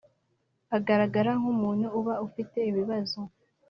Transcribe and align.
agaragara 0.77 1.31
nkumuntu 1.39 1.87
uba 1.99 2.13
afite 2.25 2.57
ibibazo 2.69 3.19